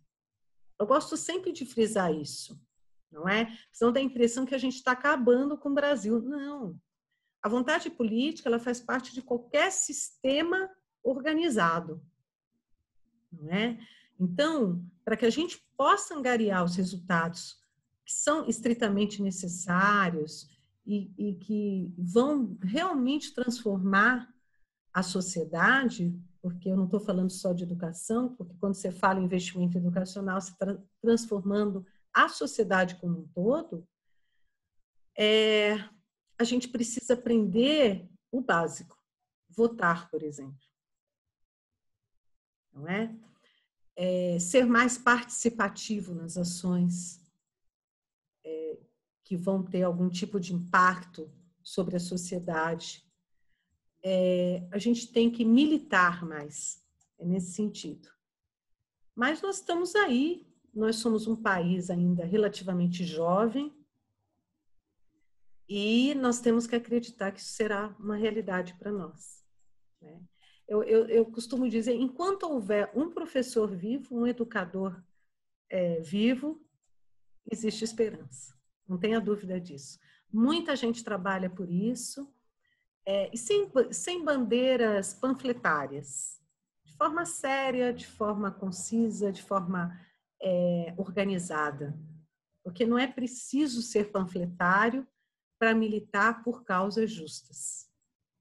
[0.80, 2.58] Eu gosto sempre de frisar isso,
[3.12, 3.54] não é?
[3.70, 6.22] Senão dá a impressão que a gente está acabando com o Brasil.
[6.22, 6.80] Não.
[7.42, 10.70] A vontade política ela faz parte de qualquer sistema
[11.04, 12.02] organizado,
[13.32, 13.80] não é?
[14.20, 17.58] Então, para que a gente possa angariar os resultados
[18.06, 20.50] que são estritamente necessários
[20.86, 24.28] e, e que vão realmente transformar
[24.94, 29.26] a sociedade, porque eu não estou falando só de educação, porque quando você fala em
[29.26, 33.88] investimento educacional, você está transformando a sociedade como um todo,
[35.18, 35.78] é,
[36.40, 38.98] a gente precisa aprender o básico,
[39.50, 40.58] votar, por exemplo.
[42.72, 43.14] Não é?
[43.98, 47.22] é ser mais participativo nas ações,
[48.46, 48.78] é,
[49.26, 51.30] que vão ter algum tipo de impacto
[51.62, 53.06] sobre a sociedade.
[54.02, 56.82] É, a gente tem que militar mais,
[57.18, 58.08] é nesse sentido.
[59.14, 63.78] Mas nós estamos aí, nós somos um país ainda relativamente jovem
[65.70, 69.46] e nós temos que acreditar que isso será uma realidade para nós.
[70.02, 70.20] Né?
[70.68, 75.02] Eu, eu, eu, costumo dizer, enquanto houver um professor vivo, um educador
[75.70, 76.62] é, vivo,
[77.52, 78.60] existe esperança
[78.90, 80.00] não tenha dúvida disso.
[80.34, 82.28] Muita gente trabalha por isso,
[83.06, 86.42] é, e sem, sem bandeiras panfletárias,
[86.84, 89.98] de forma séria, de forma concisa, de forma
[90.42, 91.98] é, organizada.
[92.64, 95.08] Porque não é preciso ser panfletário
[95.60, 97.90] para militar por causas justas.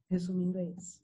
[0.09, 0.99] Resumindo, é isso.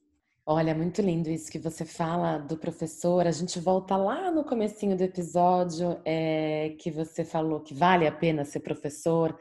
[0.46, 3.26] Olha, muito lindo isso que você fala do professor.
[3.26, 8.12] A gente volta lá no comecinho do episódio é, que você falou que vale a
[8.12, 9.36] pena ser professor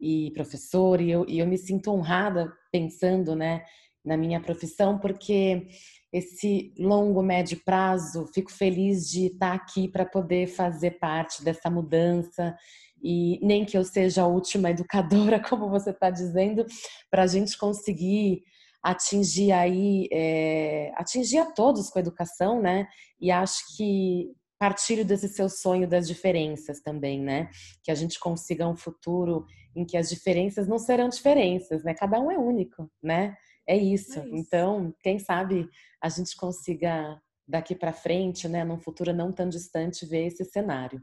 [0.00, 3.64] e professor, e eu, e eu me sinto honrada pensando né,
[4.04, 5.66] na minha profissão, porque
[6.12, 12.56] esse longo, médio prazo, fico feliz de estar aqui para poder fazer parte dessa mudança
[13.04, 16.64] e nem que eu seja a última educadora, como você está dizendo,
[17.10, 18.42] para a gente conseguir
[18.82, 22.88] atingir aí, é, atingir a todos com a educação, né?
[23.20, 27.50] E acho que partilho desse seu sonho das diferenças também, né?
[27.82, 29.44] Que a gente consiga um futuro
[29.76, 31.94] em que as diferenças não serão diferenças, né?
[31.94, 33.36] Cada um é único, né?
[33.66, 34.18] É isso.
[34.18, 34.36] É isso.
[34.36, 35.68] Então, quem sabe
[36.00, 41.00] a gente consiga daqui para frente, né, num futuro não tão distante, ver esse cenário.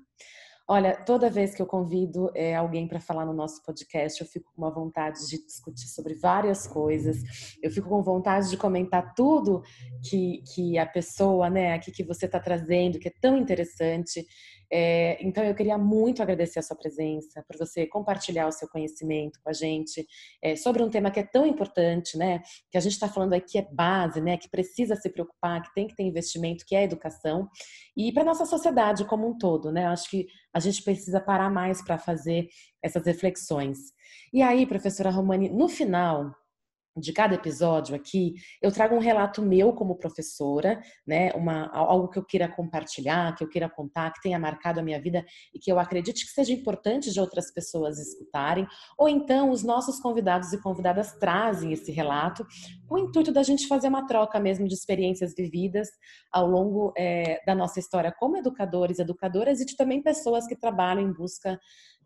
[0.74, 4.49] Olha, toda vez que eu convido é, alguém para falar no nosso podcast, eu fico
[4.55, 7.17] com uma vontade de discutir sobre várias coisas.
[7.61, 9.63] Eu fico com vontade de comentar tudo
[10.01, 14.26] que, que a pessoa, né, aqui que você está trazendo, que é tão interessante.
[14.72, 19.39] É, então, eu queria muito agradecer a sua presença, por você compartilhar o seu conhecimento
[19.43, 20.07] com a gente
[20.41, 22.41] é, sobre um tema que é tão importante, né?
[22.69, 24.38] Que a gente está falando aqui é base, né?
[24.38, 27.49] Que precisa se preocupar, que tem que ter investimento, que é educação.
[27.97, 29.88] E para nossa sociedade como um todo, né?
[29.88, 32.47] Acho que a gente precisa parar mais para fazer
[32.82, 33.78] essas reflexões.
[34.34, 36.34] E aí, professora Romani, no final,
[36.98, 42.20] de cada episódio aqui, eu trago um relato meu como professora, né, uma, algo que
[42.20, 45.72] eu queira compartilhar, que eu queira contar, que tenha marcado a minha vida e que
[45.72, 48.68] eu acredite que seja importante de outras pessoas escutarem,
[48.98, 52.46] ou então os nossos convidados e convidadas trazem esse relato
[52.88, 55.88] com o intuito da gente fazer uma troca mesmo de experiências vividas
[56.32, 61.04] ao longo é, da nossa história como educadores, educadoras e de também pessoas que trabalham
[61.04, 61.58] em busca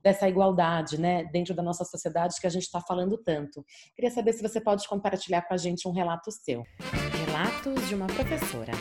[0.06, 3.66] dessa igualdade, né, dentro da nossa sociedade que a gente está falando tanto.
[3.95, 6.64] Queria saber se você pode compartilhar com a gente um relato seu.
[7.26, 8.72] Relatos de uma professora.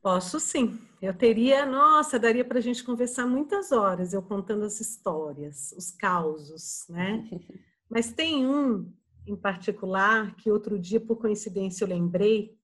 [0.00, 0.78] Posso sim.
[1.02, 5.90] Eu teria, nossa, daria para a gente conversar muitas horas, eu contando as histórias, os
[5.90, 7.28] causos, né?
[7.90, 8.92] Mas tem um
[9.30, 12.58] em particular, que outro dia, por coincidência, eu lembrei,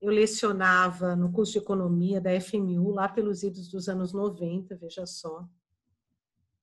[0.00, 5.06] eu lecionava no curso de economia da FMU, lá pelos idos dos anos 90, veja
[5.06, 5.48] só.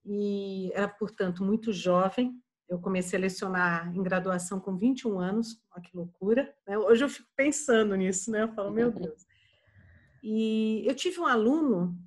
[0.05, 2.39] E era, portanto, muito jovem.
[2.67, 6.53] Eu comecei a lecionar em graduação com 21 anos, olha que loucura.
[6.67, 6.77] Né?
[6.77, 8.43] Hoje eu fico pensando nisso, né?
[8.43, 9.25] Eu falo, meu Deus.
[10.23, 11.97] E eu tive um aluno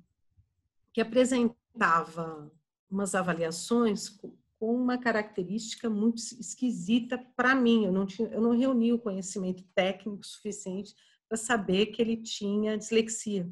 [0.93, 2.51] que apresentava
[2.89, 4.17] umas avaliações
[4.65, 7.85] com uma característica muito esquisita para mim.
[7.85, 10.95] Eu não, tinha, eu não reuni o conhecimento técnico suficiente
[11.29, 13.47] para saber que ele tinha dislexia.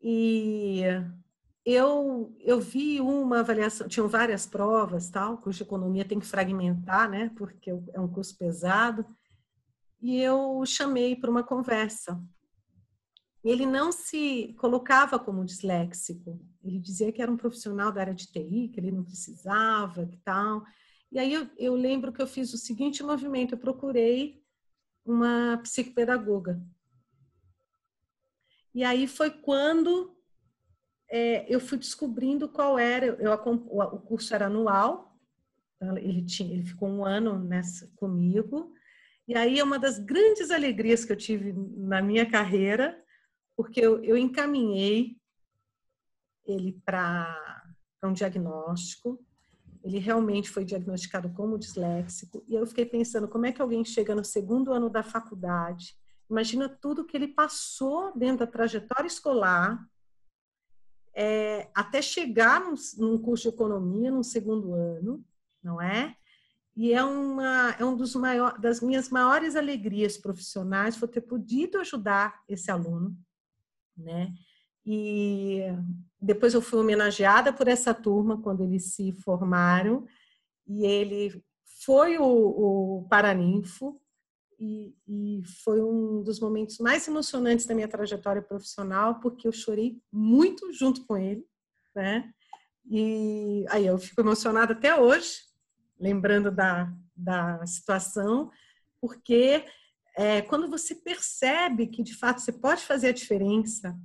[0.00, 0.82] E
[1.64, 7.32] eu, eu vi uma avaliação, tinham várias provas, tal, cuja economia tem que fragmentar, né,
[7.36, 9.04] porque é um curso pesado.
[10.00, 12.22] e eu chamei para uma conversa.
[13.44, 16.40] Ele não se colocava como disléxico.
[16.62, 20.16] Ele dizia que era um profissional da área de TI, que ele não precisava, que
[20.18, 20.64] tal.
[21.10, 24.42] E aí eu, eu lembro que eu fiz o seguinte movimento: eu procurei
[25.04, 26.60] uma psicopedagoga.
[28.74, 30.14] E aí foi quando
[31.10, 33.06] é, eu fui descobrindo qual era.
[33.06, 35.16] Eu, o curso era anual,
[35.76, 38.72] então ele, tinha, ele ficou um ano nessa comigo.
[39.26, 42.98] E aí é uma das grandes alegrias que eu tive na minha carreira,
[43.58, 45.16] porque eu, eu encaminhei
[46.46, 47.66] ele para
[48.04, 49.18] um diagnóstico.
[49.82, 52.44] Ele realmente foi diagnosticado como disléxico.
[52.46, 55.98] E eu fiquei pensando, como é que alguém chega no segundo ano da faculdade?
[56.30, 59.84] Imagina tudo que ele passou dentro da trajetória escolar,
[61.12, 65.24] é, até chegar num, num, curso de economia no segundo ano,
[65.60, 66.16] não é?
[66.76, 71.80] E é uma é um dos maiores das minhas maiores alegrias profissionais foi ter podido
[71.80, 73.18] ajudar esse aluno,
[73.98, 74.32] né?
[74.86, 75.62] E
[76.20, 80.06] depois eu fui homenageada por essa turma quando eles se formaram
[80.66, 81.42] e ele
[81.84, 84.00] foi o, o Paraninfo
[84.58, 90.02] e, e, foi um dos momentos mais emocionantes da minha trajetória profissional, porque eu chorei
[90.10, 91.46] muito junto com ele,
[91.94, 92.32] né?
[92.90, 95.42] E aí eu fico emocionada até hoje,
[96.00, 98.50] lembrando da, da situação,
[99.00, 99.64] porque
[100.18, 103.96] é, quando você percebe que de fato você pode fazer a diferença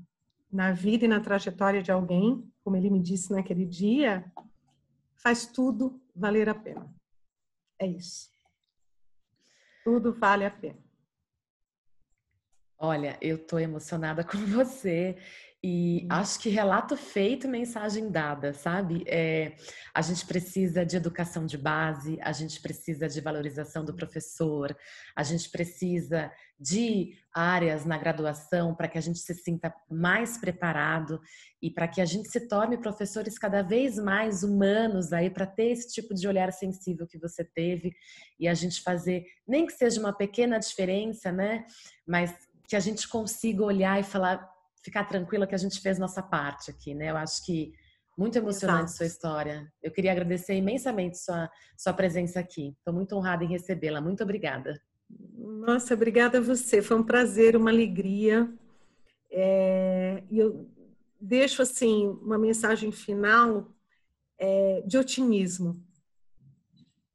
[0.51, 4.31] na vida e na trajetória de alguém, como ele me disse naquele dia,
[5.15, 6.87] faz tudo valer a pena.
[7.79, 8.29] É isso.
[9.83, 10.77] Tudo vale a pena.
[12.77, 15.17] Olha, eu estou emocionada com você
[15.63, 16.07] e hum.
[16.09, 19.05] acho que relato feito, mensagem dada, sabe?
[19.07, 19.55] É,
[19.93, 24.75] a gente precisa de educação de base, a gente precisa de valorização do professor,
[25.15, 31.21] a gente precisa de áreas na graduação para que a gente se sinta mais preparado
[31.61, 35.71] e para que a gente se torne professores cada vez mais humanos aí para ter
[35.71, 37.93] esse tipo de olhar sensível que você teve
[38.37, 41.65] e a gente fazer nem que seja uma pequena diferença, né?
[42.05, 42.33] Mas
[42.67, 44.52] que a gente consiga olhar e falar
[44.83, 47.09] ficar tranquila que a gente fez nossa parte aqui, né?
[47.09, 47.73] Eu acho que
[48.17, 48.97] muito emocionante Exato.
[48.97, 49.73] sua história.
[49.81, 52.75] Eu queria agradecer imensamente sua, sua presença aqui.
[52.77, 54.01] Estou muito honrada em recebê-la.
[54.01, 54.79] Muito obrigada.
[55.09, 56.81] Nossa, obrigada a você.
[56.81, 58.51] Foi um prazer, uma alegria.
[59.31, 60.69] É, e eu
[61.19, 63.73] deixo assim uma mensagem final
[64.37, 65.81] é, de otimismo.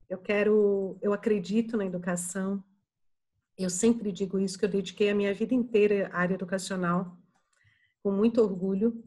[0.09, 2.65] Eu quero, eu acredito na educação.
[3.57, 7.17] Eu sempre digo isso que eu dediquei a minha vida inteira à área educacional
[8.03, 9.05] com muito orgulho.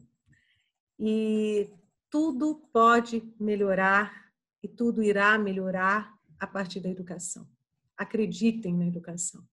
[0.98, 1.70] E
[2.10, 4.32] tudo pode melhorar
[4.62, 7.48] e tudo irá melhorar a partir da educação.
[7.96, 9.46] Acreditem na educação.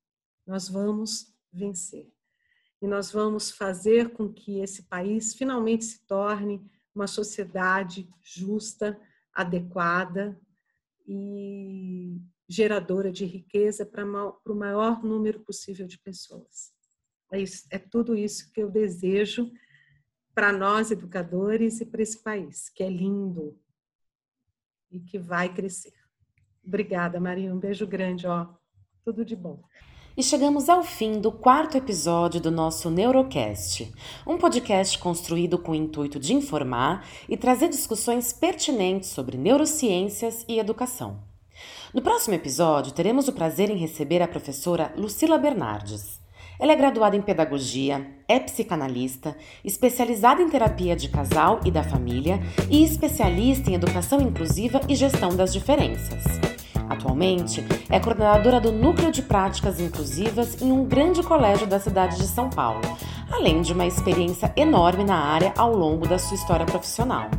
[0.46, 2.12] Nós vamos vencer.
[2.82, 9.00] E nós vamos fazer com que esse país finalmente se torne uma sociedade justa,
[9.34, 10.40] adequada
[11.08, 16.74] e geradora de riqueza para o maior número possível de pessoas.
[17.32, 19.52] É, é tudo isso que eu desejo
[20.34, 23.58] para nós educadores e para esse país, que é lindo
[24.92, 25.94] e que vai crescer.
[26.66, 27.54] Obrigada, Maria.
[27.54, 28.48] Um beijo grande, ó.
[29.04, 29.62] Tudo de bom.
[30.16, 33.90] E chegamos ao fim do quarto episódio do nosso Neurocast,
[34.28, 40.60] um podcast construído com o intuito de informar e trazer discussões pertinentes sobre neurociências e
[40.60, 41.24] educação.
[41.94, 46.19] No próximo episódio, teremos o prazer em receber a professora Lucila Bernardes.
[46.60, 49.34] Ela é graduada em pedagogia, é psicanalista,
[49.64, 52.38] especializada em terapia de casal e da família
[52.70, 56.22] e especialista em educação inclusiva e gestão das diferenças.
[56.90, 62.28] Atualmente, é coordenadora do Núcleo de Práticas Inclusivas em um grande colégio da cidade de
[62.28, 62.82] São Paulo,
[63.32, 67.30] além de uma experiência enorme na área ao longo da sua história profissional.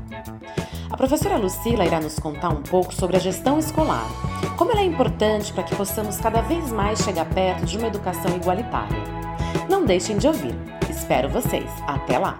[0.88, 4.08] A professora Lucila irá nos contar um pouco sobre a gestão escolar,
[4.60, 8.36] como ela é importante para que possamos cada vez mais chegar perto de uma educação
[8.36, 9.02] igualitária.
[9.70, 10.54] Não deixem de ouvir.
[10.90, 11.70] Espero vocês.
[11.86, 12.38] Até lá!